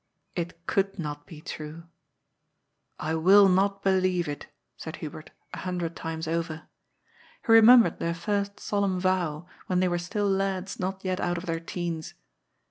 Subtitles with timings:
[0.35, 1.83] It could not be true."
[3.09, 6.63] I will not believe it," said Hu bert, a hundred times over.
[7.45, 11.45] He remembered their first solemn vow, when they were still lads not yet out of
[11.45, 12.15] their teens.